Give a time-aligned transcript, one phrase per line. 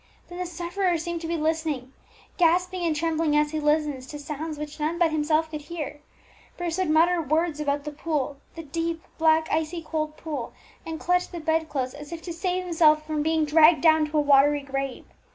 [0.29, 1.93] Then the sufferer seemed to be listening,
[2.37, 6.01] gasping and trembling as he listened, to sounds which none but himself could hear.
[6.57, 10.53] Bruce would mutter words about the pool the deep, black, icy cold pool
[10.87, 14.17] and clutch the bed clothes, as if to save himself from being dragged down to
[14.17, 15.05] a watery grave.